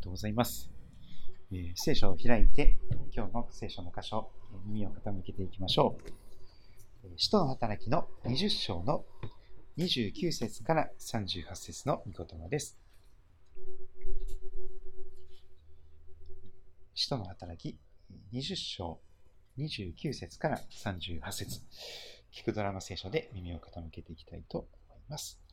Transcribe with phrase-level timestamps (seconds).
[0.00, 0.70] がとうございます。
[1.52, 2.78] えー、聖書を開いて、
[3.14, 4.30] 今日の聖書の箇所、
[4.64, 5.98] 耳を傾けていきましょ
[7.04, 7.10] う。
[7.16, 9.04] 使徒の働きの20章の
[9.76, 12.78] 29節から38節の御言葉です。
[16.94, 17.78] 使徒の働き
[18.32, 19.00] 20章
[19.58, 21.60] 29節から38節
[22.32, 25.49] 聞くドラマ聖書で耳を傾けていきたいと思います。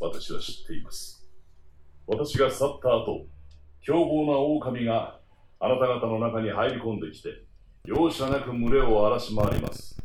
[0.00, 1.28] 私は知っています。
[2.06, 3.26] 私が去った後、
[3.82, 5.20] 凶暴な狼が
[5.60, 7.28] あなた方の中に入り込んできて、
[7.84, 10.02] 容赦なく群れを荒らし回ります。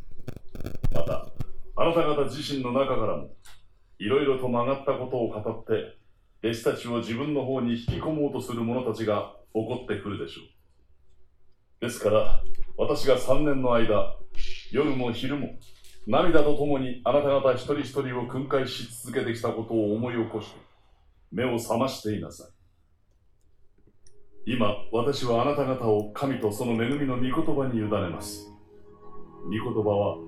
[0.92, 1.26] また、
[1.76, 3.30] あなた方自身の中からも、
[3.98, 5.96] いろいろと曲がったことを語って、
[6.44, 11.86] 弟子たちを自分の方に引き込もうとする者たちが起こってくるでしょう。
[11.86, 12.42] ですから、
[12.76, 14.14] 私が3年の間、
[14.72, 15.48] 夜も昼も、
[16.06, 20.60] 涙とともにあなた方一人一人を訓戒し続けてきたことを思い起こして、
[21.32, 22.46] 目を覚ましていなさい。
[24.52, 28.52] 今、私はあなた方を神とその恵みの御言葉に委ねます。
[29.46, 30.18] 御言葉は、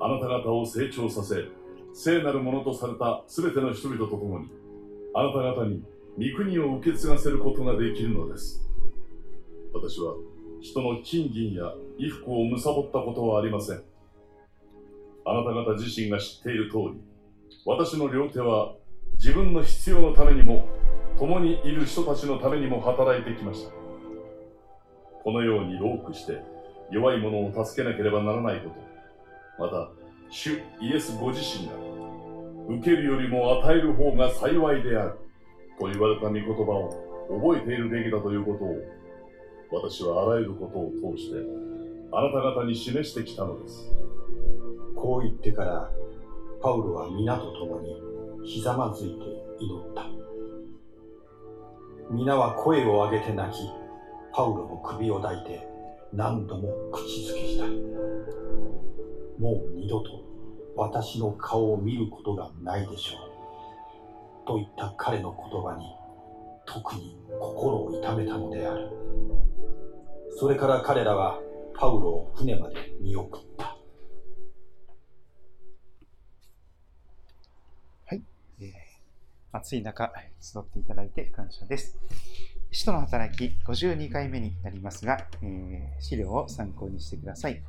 [0.00, 1.44] あなた方を成長させ、
[1.92, 4.48] 聖なるものとされた全ての人々と共に、
[5.14, 5.84] あなた方に
[6.16, 8.66] 御国を受け継がせることができるのです。
[9.74, 10.14] 私は
[10.62, 13.87] 人の金銀や衣服を貪ったことはありません。
[15.30, 17.00] あなた方自身が知っている通り、
[17.66, 18.74] 私の両手は
[19.14, 20.66] 自分の必要のためにも、
[21.18, 23.72] 共にいる人たちのためにも働いてきました。
[25.24, 26.40] このようにロークして
[26.90, 28.70] 弱い者を助けなければならないこ
[29.58, 29.90] と、また、
[30.30, 31.72] 主イエスご自身が、
[32.78, 35.18] 受けるよりも与える方が幸いである、
[35.78, 41.77] と言われた御言葉を覚えているべきだということを、私はあらゆることを通して、
[42.10, 43.90] あなた方に示してきたのです。
[44.96, 45.90] こう言ってから、
[46.62, 48.00] パウロは皆と共に
[48.44, 49.14] ひざまずいて
[49.60, 50.06] 祈った。
[52.10, 53.58] 皆は声を上げて泣き、
[54.32, 55.68] パウロの首を抱いて
[56.14, 57.66] 何度も口づけした。
[59.38, 60.10] もう二度と
[60.76, 63.18] 私の顔を見ることがないでしょ
[64.44, 64.46] う。
[64.46, 65.84] と言った彼の言葉に
[66.64, 68.90] 特に心を痛めたのである。
[70.38, 71.38] それから彼らは
[71.80, 73.76] パウロを船まで見送った
[78.04, 78.22] はい。
[79.52, 81.96] 暑い中、集っていただいて感謝です。
[82.72, 87.62] 使徒の働き52回目になりますが、えー、資料を参考にしてください。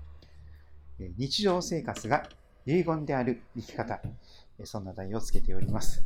[1.18, 2.28] 日常生活が
[2.66, 4.02] 遺言である生き方、
[4.64, 6.03] そんな題をつけております。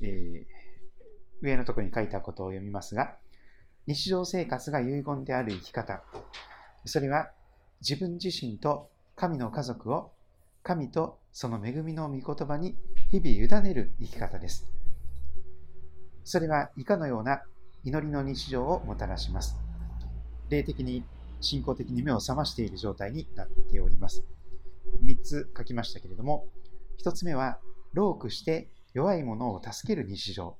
[0.00, 3.16] えー、上のところに書いたことを読みますが、
[3.86, 6.02] 日常生活が遺言である生き方、
[6.84, 7.30] それは
[7.80, 10.12] 自分自身と神の家族を
[10.62, 12.76] 神とその恵みの御言葉に
[13.10, 14.68] 日々委ねる生き方です。
[16.24, 17.42] それはいかのような
[17.84, 19.56] 祈りの日常をもたらします。
[20.48, 21.04] 霊的に、
[21.40, 24.22] 信仰的に目を覚ましている状態になっております。
[25.02, 26.46] 3つ書きましたけれども、
[27.04, 27.58] 1つ目は、
[27.92, 30.56] ロークして弱い者を助ける日常。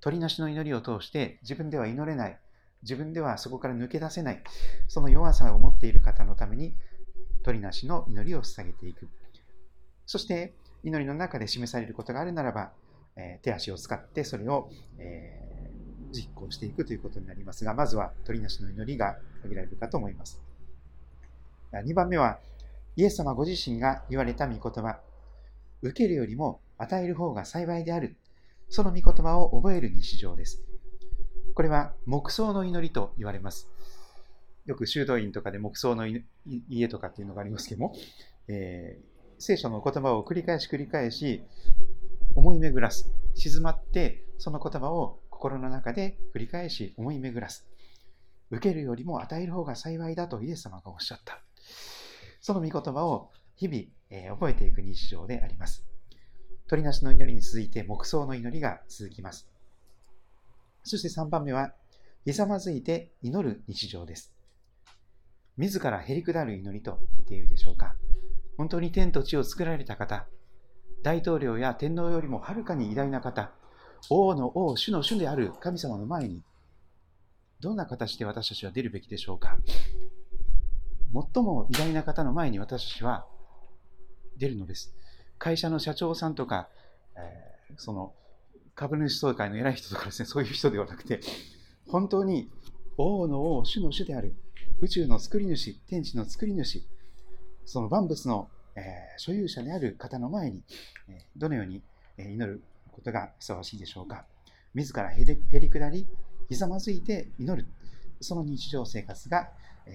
[0.00, 2.38] 鳥なしの祈りを通して自分では祈れない、
[2.82, 4.42] 自分ではそこから抜け出せない、
[4.88, 6.74] その弱さを持っている方のために、
[7.42, 9.08] 鳥なしの祈りを捧げていく。
[10.06, 12.72] そして、祈りの中で示されることがあるならば、
[13.16, 15.50] え手足を使ってそれを、えー
[16.12, 20.40] 実行していくということになりますが、まずは鳥なしの祈りが限られるかと思います。
[21.72, 22.38] 2番目は、
[22.96, 25.00] イエス様ご自身が言われた御言葉、
[25.82, 28.16] 受けるよりも与える方が幸いである、
[28.68, 30.62] その御言葉を覚える日常です。
[31.54, 33.68] これは黙想の祈りと言われます。
[34.66, 36.06] よく修道院とかで黙想の
[36.68, 37.94] 家とかっていうのがありますけども、
[38.48, 39.04] えー、
[39.38, 41.42] 聖書の言葉を繰り返し繰り返し
[42.34, 43.10] 思い巡らす。
[43.34, 47.66] 静まって、その言葉を心の中で繰り返し思い巡らす。
[48.50, 51.40] 受けるよりも与える方が幸いだとイエス様がおっしゃった。
[52.40, 55.84] その御言葉を日々、えー、覚えていく日常であります。
[56.68, 59.49] 鳥なしの祈りに続いて黙想の祈りが続きます。
[60.82, 61.72] そして3番目は、
[62.24, 64.32] ひざまずいて祈る日常です。
[65.56, 67.94] 自らへりくだる祈りと言っているでしょうか。
[68.56, 70.26] 本当に天と地を作られた方、
[71.02, 73.52] 大統領や天皇よりもはるかに偉大な方、
[74.08, 76.42] 王の王、主の主である神様の前に、
[77.60, 79.58] どんな形で私たちは出るべきでしょうか
[81.34, 83.26] 最も偉大な方の前に私たちは
[84.38, 84.94] 出るのです。
[85.38, 86.68] 会社の社長さんとか、
[87.16, 88.14] えー、その
[88.80, 91.20] 株主総会の偉い人とかですね、そういう人ではなくて、
[91.86, 92.50] 本当に
[92.96, 94.34] 王の王、主の主である、
[94.80, 96.82] 宇宙の作り主、天地の作り主、
[97.66, 98.80] その万物の、え
[99.18, 100.62] 所有者である方の前に、
[101.10, 101.82] えどのように
[102.16, 104.24] 祈ることがふさわしいでしょうか。
[104.72, 106.06] 自らへり下り、
[106.48, 107.68] ひざまずいて祈る、
[108.22, 109.50] その日常生活が、
[109.84, 109.90] え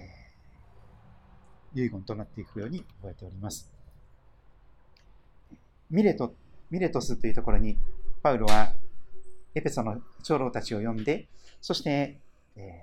[1.74, 3.68] ー、遺言となっていくように覚えております。
[5.90, 6.36] ミレト
[6.70, 7.78] ミレトスというところに、
[8.26, 8.72] パウロは
[9.54, 11.28] エペソの長老たちを呼んで、
[11.60, 12.18] そして、
[12.56, 12.82] え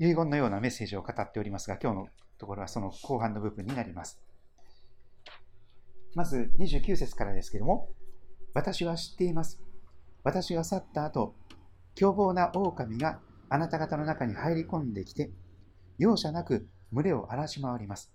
[0.00, 4.20] ー、遺言のようなメッセージを語っておりますが、今日のところはその後半の部分になります。
[6.16, 7.88] まず29節からですけれども、
[8.52, 9.60] 私は知っています。
[10.24, 11.36] 私が去った後、
[11.94, 15.30] 凶暴な狼があなた方の中に入り込んできて、
[15.98, 18.12] 容赦なく群れを荒らし回ります。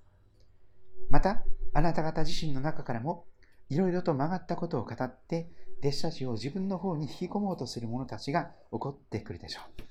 [1.10, 1.42] また、
[1.74, 3.24] あなた方自身の中からも
[3.70, 5.50] いろいろと曲がったことを語って、
[5.82, 9.84] 弟子たちを自分の方に引き込もうとする者たちが起こってくるでしょう。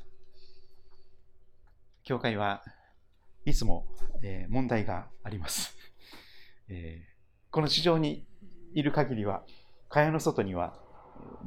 [2.03, 2.63] 教会は
[3.45, 3.87] いつも、
[4.23, 5.77] えー、問題があります、
[6.69, 8.27] えー、この地上に
[8.75, 9.45] いる限りは、
[9.89, 10.79] 蚊帳の外には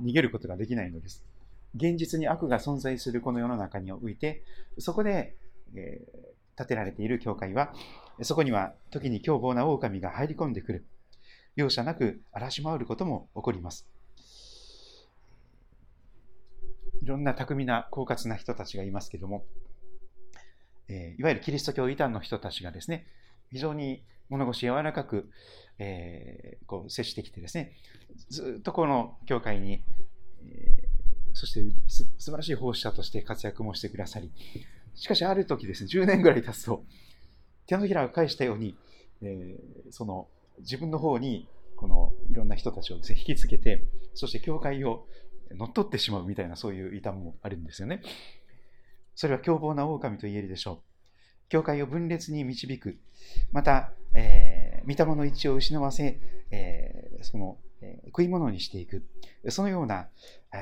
[0.01, 1.23] 逃げることができないのです。
[1.75, 4.43] 現実に悪が存在するこの世の中において、
[4.79, 5.35] そこで、
[5.75, 7.73] えー、建てられている教会は、
[8.23, 10.85] そこには時に凶暴な狼が入り込んでくる。
[11.55, 13.87] 容赦なく荒らし回ることも起こります。
[17.01, 19.43] いろんな巧みな狡猾な人たちがいますけれども、
[20.87, 23.07] えー、いわゆるキリスト教異端の人たちがですね、
[23.51, 25.29] 非常に物腰柔らかく、
[25.79, 27.73] えー、こう接してきてですね、
[28.29, 29.83] ずっとこの教会に、
[30.43, 34.31] えー、そしてす素晴らしい奉仕者として活躍もしてくださり、
[34.93, 36.83] しかしある時ですね、10年ぐらい経つと、
[37.65, 38.75] 手のひらを返したように、
[39.21, 40.27] えー、その
[40.61, 45.07] 自分の方にこのいろんな人たちを、引きつけて、そして教会を
[45.51, 48.01] 乗っ取ってしまうみたいなそういう異端もあるんですよね。
[49.15, 50.79] それは凶暴な狼と言えるでしょう。
[51.49, 52.97] 教会を分裂に導く。
[53.51, 56.19] また、えー、御霊の一致を失わせ、
[56.51, 59.03] えー、その、えー、食い物にしていく。
[59.49, 60.07] そのような、
[60.53, 60.57] え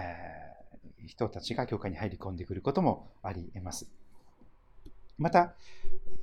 [1.04, 3.92] ー、人たちが教会に入り込んでくることもあり得ます。
[5.18, 5.54] また、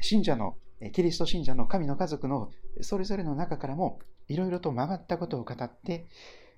[0.00, 0.56] 信者の
[0.92, 2.50] キリスト信者の神の家族の
[2.82, 6.06] それぞれの中からもいろいろと曲がったことを語って、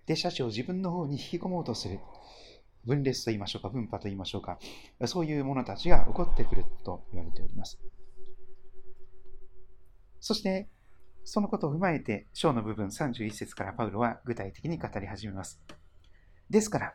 [0.06, 2.00] 弟子たちを自分の方に引き込もうとする。
[2.84, 4.58] 分裂と言いましょうか、分派と言いましょうか、
[5.04, 7.78] そういう者たちが起こってくると言われております。
[10.20, 10.68] そして、
[11.24, 15.60] そのことを踏まえて、章の部分31節からパウロは具体的に語り始めます。
[16.48, 16.94] ですから、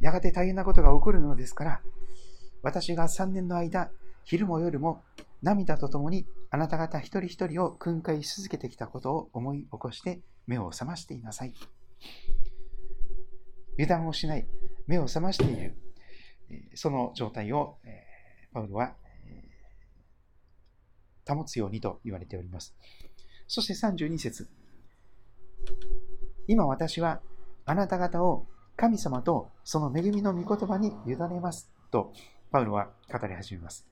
[0.00, 1.80] やがて大変なことが起こるのですから、
[2.62, 3.90] 私が3年の間、
[4.24, 5.02] 昼も夜も
[5.42, 11.54] 涙とともにあなた方一人一人を訓戒し続けてきたことを思い起こして目を覚ましていなさい。
[13.74, 14.46] 油断をしない、
[14.86, 15.76] 目を覚ましている、
[16.74, 17.78] その状態を
[18.52, 18.94] パウロは
[21.26, 22.74] 保つようにと言われております。
[23.46, 24.48] そして32節
[26.46, 27.20] 今私は
[27.64, 28.46] あなた方を
[28.76, 32.12] 神様とその恵みの御言葉に委ねますと
[32.50, 33.89] パウロは語り始めます。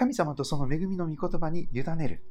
[0.00, 2.24] 神様とその恵みの御言葉に委ねる。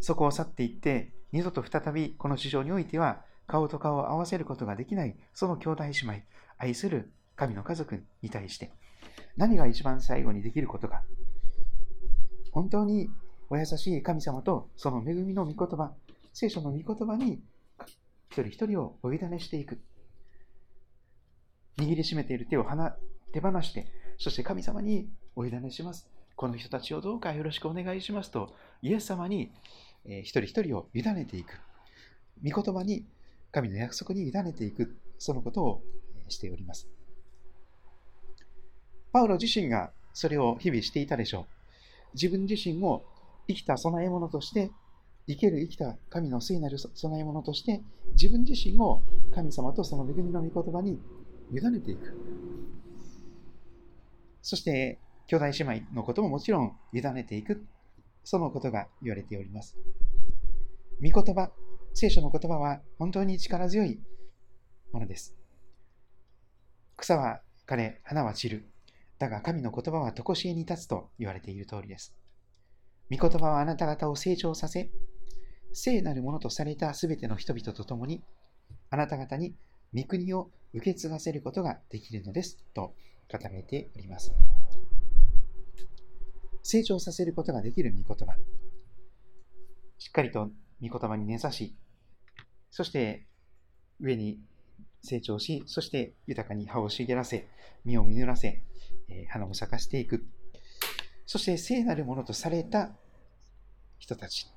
[0.00, 6.14] そこを去っていって、二度と再びこの地上においては顔と顔を合わせることができない、その兄弟姉妹、
[6.58, 8.72] 愛する神の家族に対して、
[9.36, 11.04] 何が一番最後にできることか。
[12.50, 13.08] 本当に
[13.48, 15.92] お優しい神様とその恵みの御言葉、
[16.32, 17.44] 聖書の御言葉に
[18.32, 19.80] 一人一人をお委ねしていく。
[21.78, 22.66] 握りしめている手を
[23.32, 23.86] 手放して、
[24.18, 26.06] そして神様にお委ねします。
[26.36, 29.50] この人たちをどうかよろしくお願いしますと、イエス様に、
[30.04, 31.58] え一人一人を委ねていく。
[32.44, 33.06] 御言葉に、
[33.50, 34.96] 神の約束に委ねていく。
[35.18, 35.82] そのことを
[36.28, 36.88] しております。
[39.12, 41.44] パウロ自身がそれを日々していたでしょう。
[42.14, 43.04] 自分自身を
[43.46, 44.70] 生きた供え物として、
[45.28, 47.82] 生ける生きた神の聖なる供え物として、
[48.14, 49.02] 自分自身を
[49.34, 51.00] 神様とその恵みの御言葉に
[51.52, 52.16] 委ねていく。
[54.42, 54.98] そして、
[55.32, 57.64] 兄弟姉妹のことももちろん委ねていく。
[58.22, 59.78] そのことが言われております。
[61.02, 61.50] 御言葉、
[61.94, 63.98] 聖書の言葉は本当に力強い
[64.92, 65.34] ものです。
[66.98, 68.66] 草は枯れ、花は散る。
[69.18, 72.14] だが神の言葉は常しえに立つと言われている通りです。
[73.10, 74.90] 御言葉はあなた方を成長させ、
[75.72, 78.22] 聖なるものとされたすべての人々と共に、
[78.90, 79.54] あなた方に
[79.94, 82.94] 御国を受け継がせることができるのですと
[83.32, 84.34] 語られております。
[86.62, 88.34] 成長させることができる御言葉。
[89.98, 90.50] しっかりと
[90.80, 91.74] 御言葉に根ざし、
[92.70, 93.26] そして
[94.00, 94.40] 上に
[95.02, 97.48] 成長し、そして豊かに葉を茂らせ、
[97.84, 98.62] 実を実らせ、
[99.28, 100.24] 花を咲かしていく。
[101.26, 102.90] そして聖なるものとされた
[103.98, 104.48] 人たち。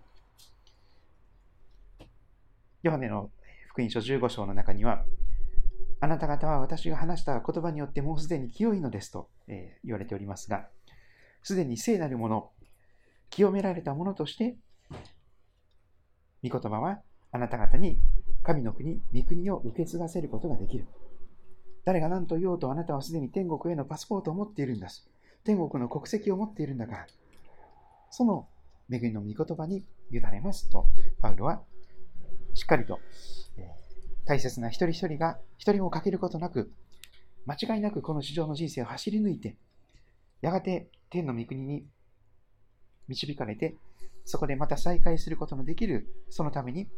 [2.84, 3.32] ヨハネの
[3.70, 5.06] 福音書15章の中には、
[6.00, 10.68] あなた方は私が話した言葉によってもうすでに清いのですと、え言われておりますが、
[11.46, 12.50] すでに聖なるもの、
[13.30, 14.56] 清められたものとして、
[16.44, 18.00] 御言葉はあなた方に
[18.42, 20.88] 神の国、御国を受け継がせることができる。
[21.86, 25.04] 誰が何と言おうとあなたはすでに天国へのパスポートを持っているんだし、
[25.44, 27.08] 天国の国籍を持っているんだから、
[28.10, 28.48] その
[28.92, 30.88] 恵みの御言葉に委ねますと、
[31.22, 31.62] パウロは
[32.56, 33.00] しっかりと、
[33.60, 33.70] え
[34.26, 36.72] 大切な一人一人が一人も欠けることなく、
[37.46, 39.56] 間違いなくこの市場の人生を走り抜いて、
[40.42, 41.86] やがて天の御国に
[43.08, 43.76] 導かれて、
[44.26, 46.90] そこでまた再会することのできる、そのために、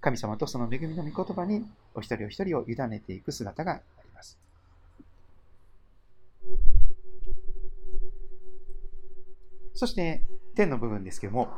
[0.00, 4.38] 神様とその恵みの御言葉にお一人お一人を委ねていく姿があります。
[9.74, 10.22] そして、
[10.54, 11.48] 天の部分ですけども、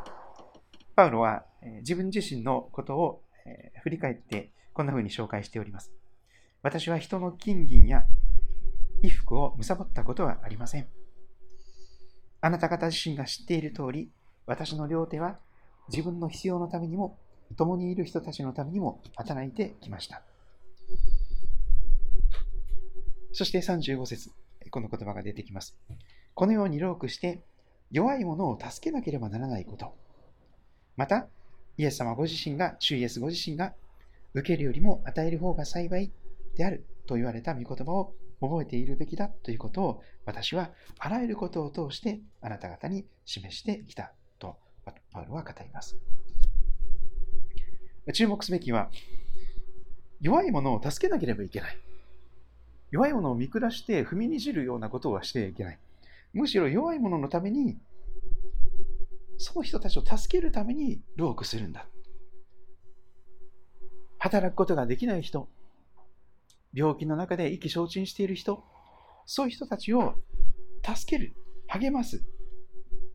[0.97, 1.45] パウロは
[1.81, 3.23] 自分自身のことを
[3.85, 5.93] 振り返ってこんな風に紹介しております。
[6.63, 8.05] 私は人の金銀や
[9.03, 10.89] 衣服を貪ったことはありません。
[12.45, 14.11] あなた方自身が知っている通り、
[14.45, 15.39] 私の両手は
[15.89, 17.19] 自分の必要のためにも、
[17.57, 20.23] 共にいる人たちのためにも働いてきました。
[23.33, 24.31] そして35節
[24.71, 25.75] この言葉が出てきます。
[26.35, 27.43] このようにロークして、
[27.91, 29.97] 弱い者を助けなければならないこと。
[30.99, 31.29] また、
[31.79, 33.73] イエス様ご自身が、主イエスご自身が、
[34.35, 36.13] 受けるよりも与える方が幸い
[36.57, 44.57] であると言われた御言葉を覚えているべきだということを私はあらゆることを通してあなた方に示してきたと
[45.13, 45.97] パウロは語ります。
[48.13, 48.91] 注目すべきは
[50.21, 51.77] 弱い者を助けなければいけない。
[52.91, 55.79] 弱い者を見下して踏みにじるようなことはしてはいけない。
[56.33, 57.79] むしろ弱い者のために
[59.39, 61.87] その人たちを助けるために労苦するんだ。
[64.19, 65.49] 働くことができない人、
[66.75, 68.65] 病気の中で意気消沈している人、
[69.27, 70.15] そういう人たちを
[70.85, 71.35] 助ける、
[71.69, 72.25] 励ます、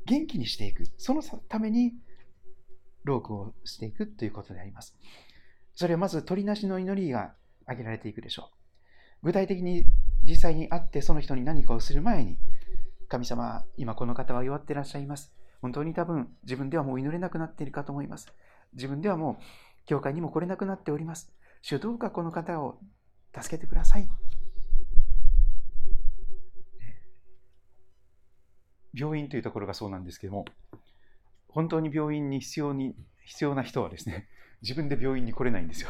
[0.06, 1.94] 元気にしていく、そのために
[3.04, 4.98] 労苦をしていくということであります。
[5.76, 8.50] それはまず鳥なしの祈りが挙げられていくでしょ
[9.22, 9.26] う。
[9.28, 9.86] 具体的に
[10.24, 12.38] 実際に会ってその人に何かをする前に、
[13.08, 15.34] 神様、今この方は弱っていらっしゃいます。
[15.62, 18.34] 本当に多分自分ではもう祈れなくなっているかと思います。
[18.74, 19.44] 自分ではもう
[19.86, 21.34] 教会にも来れなくなっております。
[21.62, 22.80] 主どうかこの方を
[23.36, 24.08] 助けてください。
[28.94, 30.46] 病院というところがそうなんですけども、
[31.48, 32.96] 本当に病院に必要に
[33.26, 34.28] 必要な人はですね、
[34.62, 35.90] 自分で病院に来れないんですよ。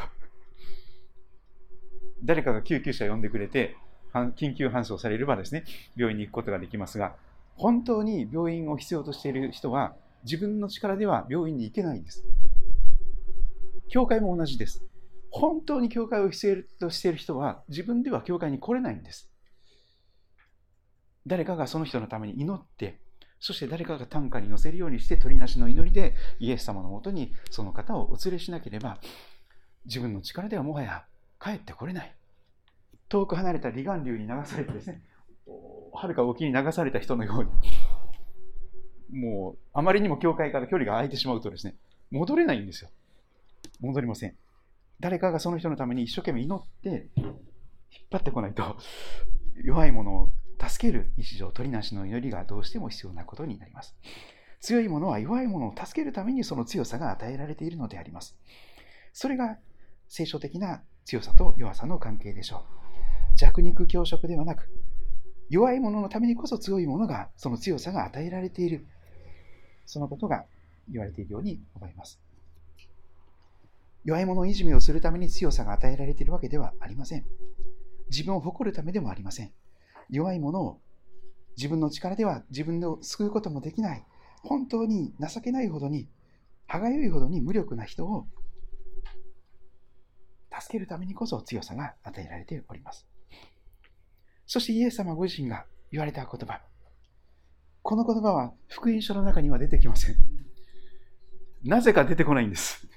[2.22, 3.76] 誰かが救急車呼んでくれて、
[4.12, 5.64] 緊急搬送されればですね、
[5.96, 7.16] 病院に行くことができますが、
[7.56, 12.24] 本当に病院を必要としている人は、自分の力では病院に行けないんです。
[13.88, 14.84] 教会も同じです。
[15.30, 19.30] 本当に教会を必要としている人は、自分では教会に来れないんです。
[21.26, 22.98] 誰かがその人のために祈って、
[23.38, 28.98] そして誰かが担架に乗せるようにして、鳥なしの祈りでイエス様のもとにその方をお連れしなければ、
[29.86, 31.04] 自分の力ではもはや
[31.42, 32.14] 帰ってこれない。
[33.08, 35.02] 遠く離れた離岸流に流されてですね、
[35.92, 41.76] はるか沖に流された人のように、もう、あまりにも教会から距離が空いてしまうとですね、
[42.10, 42.90] 戻れないんですよ。
[43.80, 44.36] 戻りません。
[45.00, 47.28] 誰かがその人のために一生懸命祈って、引っ
[48.10, 48.76] 張ってこないと、
[49.64, 53.96] 弱い者を助ける日常、取りなしの祈りがどうしても必要なことになります。
[54.60, 58.36] 強い者は弱い者を助けるためにその強さが与えられているのであります。
[59.14, 59.58] それが
[60.06, 63.36] 聖書的な強さと弱さの関係でしょう。
[63.36, 64.70] 弱肉強食ではなく、
[65.48, 68.86] 弱い者のためにこそ強い者が、その強さが与えられている。
[69.86, 70.44] そのことが
[70.88, 72.20] 言われているように思います。
[74.04, 77.24] 弱い者いじめをするために強さが与えられているわけではありません。
[78.10, 79.52] 自分を誇るためでもありません。
[80.08, 80.80] 弱い者を
[81.56, 84.04] 自分の力では自分を救うこともできない。
[84.42, 86.08] 本当に情けないほどに、
[86.66, 88.26] 歯がゆいほどに無力な人を
[90.58, 93.06] 助けるためにこそ強さが与えられております。
[94.46, 96.60] そしてイエス様ご自身が言われた言葉。
[97.82, 100.16] この言葉は福音書の中には出てきません。
[101.64, 102.89] なぜか出てこないんです。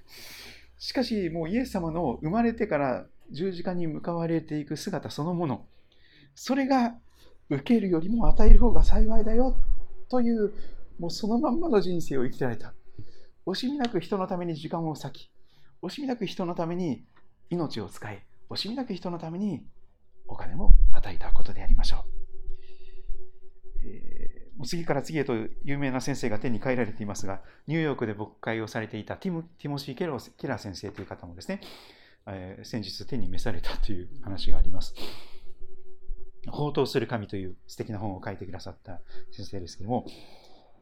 [0.83, 5.65] しかし、もうイエス様の生まれてから十字架に向かわれていく姿そのもの、
[6.35, 6.97] それが
[7.49, 9.55] 受けるよりも与える方が幸いだよ
[10.09, 10.53] という、
[10.99, 12.73] もうそのまんまの人生を生きられた。
[13.45, 15.31] 惜しみなく人のために時間を割き、
[15.81, 17.05] 惜しみなく人のために
[17.49, 19.65] 命を使い、惜しみなく人のために
[20.27, 23.87] お金も与えたことでありましょう。
[23.87, 24.12] えー、
[24.65, 31.61] 次から次へと有名な先生が天に帰られていますが、ニューヨークで牧会をされていたティムティモシー・ケラ先生という方もですね、
[32.27, 34.93] えー、先日天に召されたという話があります。
[36.45, 39.01] 宝刀する神という素敵な本を書いてくださった
[39.31, 40.05] 先生ですけども、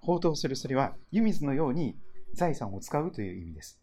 [0.02, 1.98] 宝刀するそれは湯水のように
[2.34, 3.80] 財産を使うという意味です。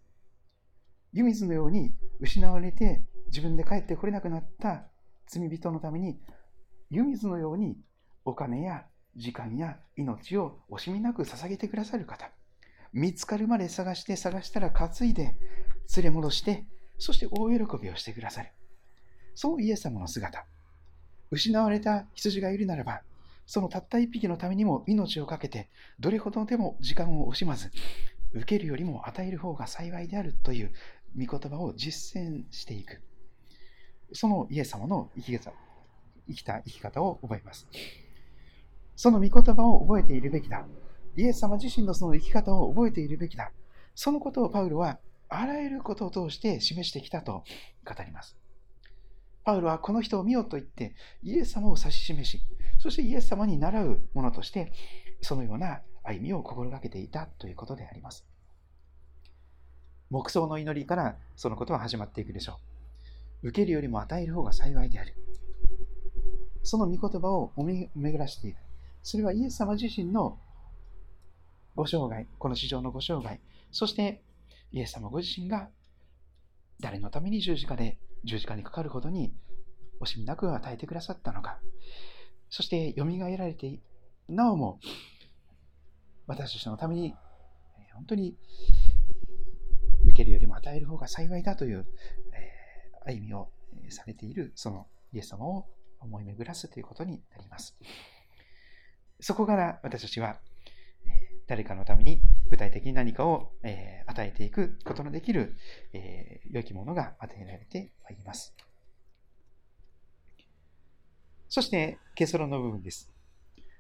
[1.13, 4.89] 湯水のように失われて自分で帰ってこれなくなった
[5.27, 6.19] 罪人のために
[6.91, 7.77] 湯水のように
[8.25, 8.87] お金や
[9.19, 12.31] 時間や命を惜しみなく捧げてくださる方。
[12.93, 15.37] 見つかるまで探して探したら担いで
[15.95, 16.65] 連れ戻して
[16.97, 18.49] そして大喜びをしてくださる。
[19.35, 20.47] そのイエス様の姿。
[21.31, 23.03] 失われた羊がいるならば
[23.49, 27.71] そのたった一匹のためにも命を懸けて、どれほどでも時間を惜しまず、
[28.35, 30.73] 受けるよりも与える方が幸いであるという
[31.19, 33.01] 御言葉を実践していく。
[34.13, 35.53] そのイエス様の生き方
[36.29, 37.67] 生きた生き方を覚えます。
[38.99, 40.67] その御言葉を覚えているべきだ。
[41.15, 43.53] イエス様自身のその生き方を覚えているべきだ。
[43.95, 47.45] そのことをパウロはあらゆることを通して示してきたと
[47.85, 48.37] 語ります。
[49.45, 52.41] パウロはこの人を見よと言ってイエス様を指し示し、
[52.81, 54.73] そしてイエス様に倣うものとして、
[55.21, 58.27] そのような歩みを心がけていたということであります。
[60.11, 62.59] 黙想の祈りからそのことは始まっていくでしょ
[63.45, 63.51] う。
[63.51, 65.15] 受けるよりも与える方が幸いである。
[66.65, 67.53] その御言葉を
[67.95, 68.68] 巡らしていく。
[69.03, 70.39] それはイエス様自身の
[71.75, 73.41] ご生涯、この市場のご生涯、
[73.71, 74.23] そして
[74.73, 75.69] イエス様ご自身が
[76.81, 79.33] 誰のために十字架で十字架にかかるほどに
[80.01, 81.61] 惜しみなく与えてくださったのか。
[82.51, 83.81] そして蘇られて、
[84.29, 84.81] なおも
[86.27, 87.15] 私たちのために
[87.95, 88.37] 本当に
[90.05, 91.87] 受けるよりも与える方が幸いだという
[93.07, 93.51] 歩みを
[93.89, 95.67] されているそのイエス様を
[96.01, 97.77] 思い巡らすということになります。
[99.21, 100.39] そこから私たちは
[101.47, 102.21] 誰かのために
[102.51, 105.57] 具体的に何かをえ与えていくことのできる
[105.93, 108.55] え良きものが与えられてまいります。
[111.49, 113.11] そして、結論の部分です。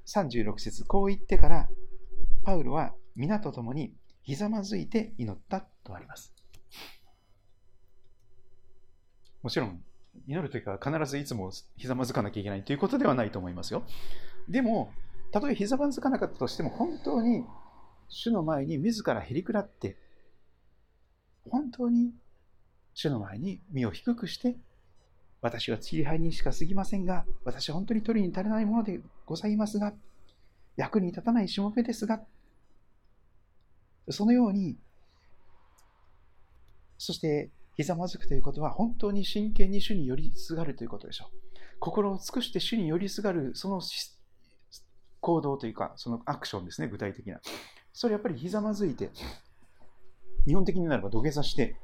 [0.06, 1.68] 36節こう言ってから、
[2.42, 6.32] パウロは皆と共にひざまずいて祈ったとあります。
[9.42, 9.82] もちろん、
[10.26, 13.82] 祈るときは必ずいつもひざまずかなきゃいけないということではないと思いますよ。
[14.48, 14.90] でも、
[15.30, 17.44] たとえひざまずかなかったとしても、本当に
[18.08, 19.96] 主の前に自らへりくらって、
[21.50, 22.12] 本当に
[22.94, 24.56] 主の前に身を低くして
[25.40, 29.92] 私は釣り配にしか過ぎませんが、私は本当に取りに足りないものでございますが、
[30.76, 32.20] 役に立たないしもべですが、
[34.10, 34.76] そのように、
[36.96, 41.58] そしてひざまずくということは本当に真剣に主に寄りすがるということでしょう。
[41.78, 43.80] 心を尽くして主に寄りすがるその
[45.28, 47.38] 行動というか、そのアクションですね、具体的な。
[47.92, 49.10] それやっぱりひざまずいて、
[50.46, 51.76] 日本的になれば土下座して、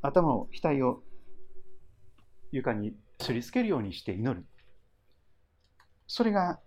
[0.00, 1.02] 頭を、額を
[2.52, 4.46] 床にすりつけるようにして祈る。
[6.06, 6.58] それが、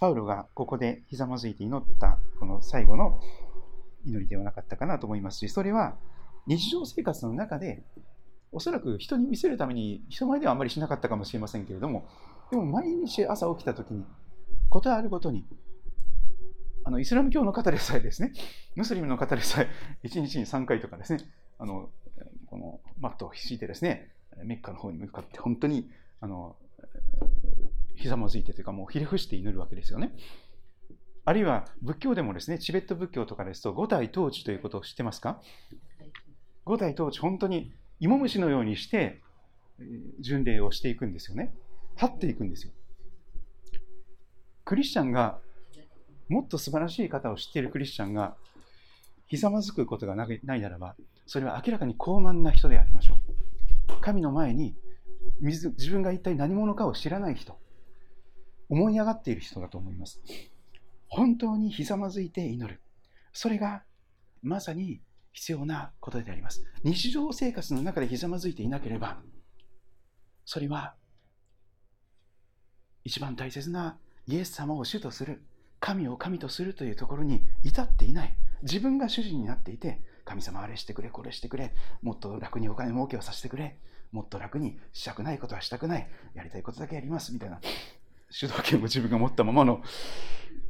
[0.00, 3.20] パウロがここでひざまずいて祈ったこの最後の
[4.04, 5.96] 祈りではなかったかなと思いますし、それは
[6.48, 7.84] 日常生活の中で、
[8.50, 12.08] おそらく人に見せるために人前ではあまりしなかったかもしれませんけれども、
[12.50, 14.04] でも毎日朝起きた時に、
[14.72, 15.44] ことあるごとに、
[16.84, 18.32] あのイスラム教の方でさえですね、
[18.74, 19.68] ムスリムの方でさえ
[20.02, 21.20] 1日に3回とかですね、
[21.58, 21.90] あの
[22.46, 24.10] このマットを敷いてですね、
[24.44, 26.56] メッカの方に向かって本当にあの
[27.96, 30.14] ひざまずいてというかもうひれ伏して祈るわけですよね。
[31.26, 35.42] あるいは仏教でもですね、チベット仏教とかですと五体統治ということを知ってますか？
[36.64, 39.20] 五体統治、本当に芋虫のようにして
[40.20, 41.54] 巡礼をしていくんですよね。
[42.00, 42.72] 立っていくんですよ。
[44.64, 45.38] クリスチャンが、
[46.28, 48.36] もっと素晴らしい方を知っているクリスチャンが、
[49.26, 50.96] ひざまずくことがないならば、
[51.26, 53.20] それは明らかに高慢な人でありましょ
[53.88, 54.00] う。
[54.00, 54.76] 神の前に
[55.40, 57.58] 自分が一体何者かを知らない人、
[58.68, 60.20] 思い上がっている人だと思います。
[61.08, 62.80] 本当にひざまずいて祈る。
[63.32, 63.84] それが
[64.42, 65.00] まさに
[65.32, 66.64] 必要なことであります。
[66.82, 69.18] 日常生活の中でひざまずいていなければ、
[70.44, 70.94] それは
[73.04, 75.42] 一番大切なイエス様を主とする、
[75.80, 78.36] 神を神とするというところに至っていない。
[78.62, 83.76] 自分が主人になっていて、神様あれしてくれ、これしてくれ、もっと楽にお金儲けをさせてくれ、
[84.12, 87.60] もっと楽にしたくないことはしたくない、やりたいことだけやります、みたいな、
[88.30, 89.82] 主導権を自分が持ったままの、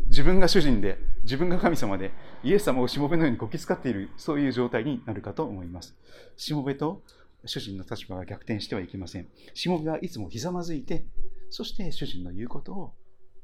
[0.06, 2.12] 自分が主人で、自分が神様で、
[2.42, 5.94] イエス様をしもべのようにこき使っている、そういう状態になるかと思います。
[6.36, 7.02] しもべと
[7.44, 9.28] 主人の立場が逆転してはいけません。
[9.54, 11.04] しもべはいつもひざまずいて、
[11.50, 12.94] そして主人の言うことを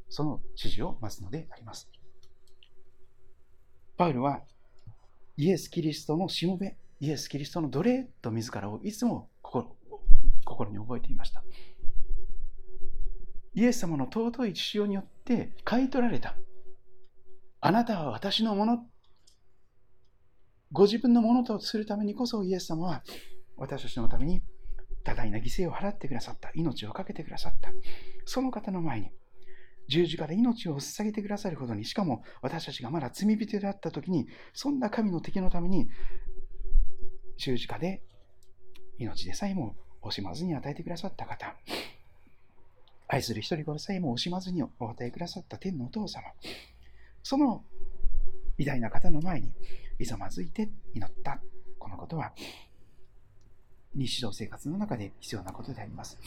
[0.09, 1.91] その指示を待つのであります。
[3.97, 4.43] パウルは
[5.37, 9.77] イエス・キリストのしもべ、イエス・キリストの奴隷と自らをいつも心
[10.45, 11.43] 心に覚えていました。
[13.55, 16.37] イエス様の尊い血潮によって買い取られた。
[17.61, 18.87] あなたは私のもの。
[20.71, 23.03] ご自分のものとするためにこそイエス様は
[23.57, 24.43] 私たちのために
[25.03, 26.51] 多大な犠牲を払ってくださった。
[26.55, 27.71] 命を懸けてくださった。
[28.25, 29.11] その方の前に
[29.89, 35.89] 十字架で命を捧げてくださるほどに、しかも私たちがまだ罪人であった時に、そんな神の敵のために
[37.39, 38.03] 十字架で
[38.99, 41.57] 命でさえも惜しまずに与えてくださった方。
[43.09, 46.25] 愛する一人子でさえも惜しまずにお与えくださった天のお父様。
[47.23, 47.65] その
[48.59, 49.53] 偉大な方の前に
[49.99, 51.41] ひざまずいて祈った。
[51.79, 52.33] このことは
[53.95, 56.19] 日常生活の中で必要なことであります。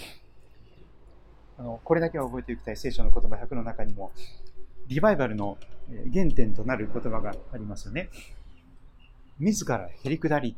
[1.61, 4.11] あのこれだけは覚えておきたい聖書の言葉100の中にも、
[4.87, 5.59] リバイバルの
[6.11, 8.09] 原点となる言葉がありますよね。
[9.37, 10.55] 自らへり下り、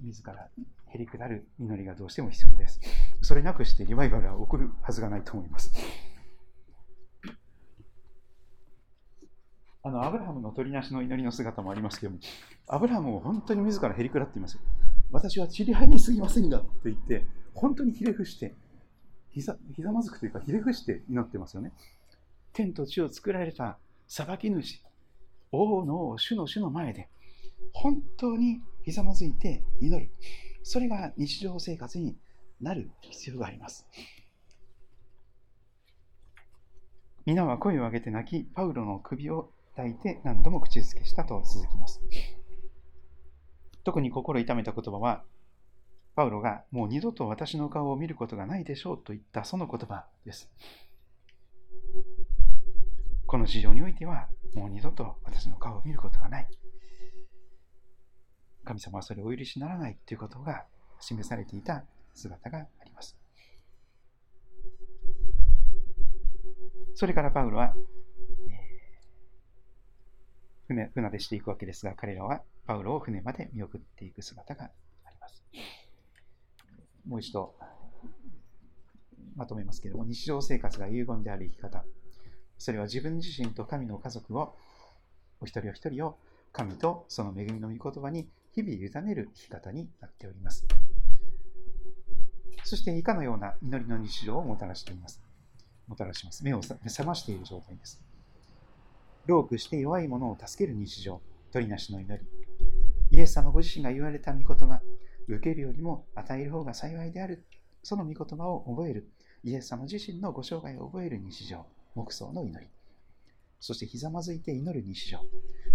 [0.00, 0.48] 自ら
[0.94, 2.80] へり下る祈りがどうしても必要です。
[3.20, 5.72] それなくしてリバイバルは起こるはずがないと思います。
[9.82, 12.20] あの、アブラハムの取りなしの祈りの姿もありますけども、
[12.68, 14.60] アブラハムも本当に自らへり下っています
[15.10, 18.54] 私は散り入りすぎませんがと言って、本当にひれ伏して、
[19.30, 21.72] ひざひざまずくというか、ひれ伏して祈ってますよね。
[22.52, 24.82] 天と地を作られた裁き主、
[25.52, 27.08] 王の、主の主の前で、
[27.72, 30.10] 本当にひざまずいて祈る。
[30.62, 32.16] それが日常生活に
[32.60, 33.86] なる必要があります。
[37.24, 42.00] 皆は声を上げて泣き、パウロの首を抱いて何度も口づけしたと続きます。
[43.84, 45.24] 特に心痛めた言葉は、
[46.14, 50.50] パウロがもう二度と私の顔を見ることがないでしょうと言ったその言葉です。
[53.26, 56.48] この事情においては、もう二度と私の顔を見ることがない。
[58.64, 60.66] 神様はそれをお許しならないということが
[61.00, 63.16] 示されていた姿があります。
[66.94, 67.74] それからパウロは、
[70.68, 74.70] 船船でしていくわけですが、彼らはパウロを船まで見送っていく姿が
[75.04, 75.42] あります。
[77.06, 77.54] もう一度
[79.36, 81.84] まとめますけれども、日常生活が遺言である生き方。
[82.58, 84.56] それは自分自身と神の家族を、
[85.40, 86.18] お一人お一人を
[86.52, 90.66] 神とその恵みの御言葉に日々委ねる生き方になっております。
[92.64, 95.20] そして以下のような祈りの日常をもたらしています。
[95.88, 96.44] もたらします。
[96.44, 98.02] 目を覚ましている状態です。
[99.26, 101.20] 老苦して弱い者を助ける日常、
[101.52, 102.26] 取りなしの祈り。
[103.10, 104.80] イエス様ご自身が言われた御言葉、
[105.28, 107.44] 受けるよりも与える方が幸いである。
[107.82, 109.08] その御言葉を覚える。
[109.44, 111.66] イエス様自身のご生涯を覚える日常。
[111.94, 112.66] 黙想の祈り。
[113.60, 115.18] そしてひざまずいて祈る日常。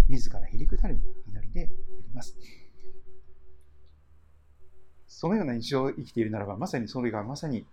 [0.10, 1.66] 自らへりくだる祈りであ
[2.08, 2.38] ります。
[5.08, 7.66] そのような日常を生きているならば、まさにそれがまさに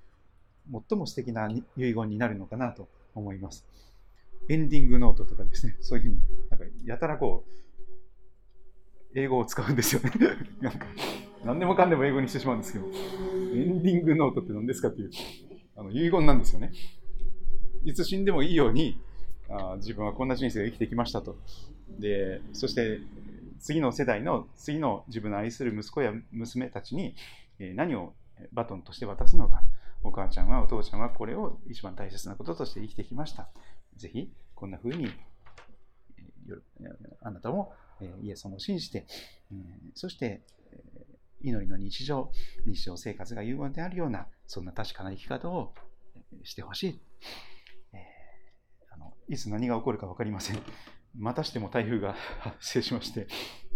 [0.70, 3.66] 最も素敵な遺言になるのかなと思います。
[4.48, 7.63] エンディングノートとかですね、そういうふうに、なんかやたらこう、
[9.14, 10.11] 英語を使うんですよね。
[10.61, 10.87] なんか
[11.44, 12.88] 何でもかんでも英語にしてしまうんですけど、エ
[13.64, 15.11] ンディングノートって何ですかっていう、
[15.77, 16.72] あの遺言なんですよね。
[17.85, 18.98] いつ死んでもいいように、
[19.48, 21.37] あ自分はこんな人生を生きてきましたと。
[21.98, 23.00] で、そして
[23.61, 27.14] 次の世代の次の自分の愛する息子や娘たちに
[27.74, 28.14] 何を
[28.53, 29.62] バトンとして渡すのか。
[30.03, 33.48] お母ちゃんはお父ちゃんはこれを一番大切なこととして生きてきました。
[33.96, 35.09] ぜひこんな風に
[37.22, 37.72] あなたも
[38.22, 39.07] イエス様を信じて、
[39.94, 40.42] そして
[41.44, 42.30] 祈りの日常、
[42.66, 45.74] 日常生活が有言であるような、そんな確かな生き方を
[46.42, 47.00] してほしい。
[47.92, 47.98] え、
[48.90, 50.59] あのいつ何が起こるか分かりません。
[51.16, 53.28] またしても台風が 発生しまして、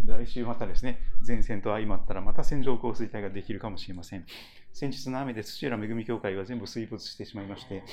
[0.06, 4.26] 来週またですね、前線と相まったらまた線状降水帯ができるかもしれません。
[4.72, 7.84] 先日の雨で土浦恵み協会は全部水没してしまいまして、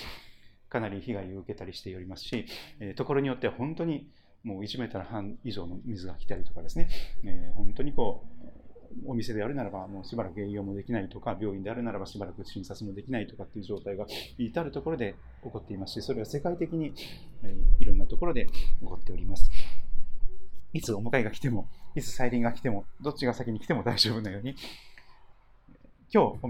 [0.70, 2.46] かなり被害を受けたりしておりますし、
[2.80, 4.10] え、ところによっては本当に
[4.46, 6.88] もう1メートル半以上の水が来たりとかですね、
[7.26, 8.46] えー、本当にこう、
[9.08, 14.06] お店であるならばもうしばらく営業もできないとか、病院であるならばしばらく診察もできないとかっていう状態が
[14.38, 16.94] 至るところで起こっていますし、それは世界的に、
[17.44, 18.52] えいろんなところで起
[18.86, 19.50] こっております。
[20.74, 24.56] いつお迎えが来ても、いつ再臨が来ても、どっちが先に来ても大丈夫なように、
[26.14, 26.50] 今日お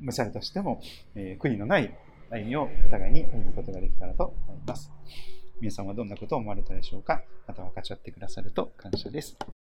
[0.00, 0.80] 召されたしても、
[1.14, 1.94] えー、国のない
[2.30, 4.90] 歩みをお互いに歩むことができたらと思います。
[5.60, 7.22] 皆さんはどんなことを思われたでしょうか？
[7.46, 9.36] また分かち合ってくださると感謝です。